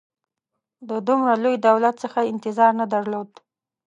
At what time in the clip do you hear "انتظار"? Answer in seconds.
2.33-2.71